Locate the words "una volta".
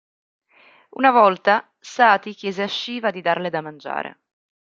0.95-1.71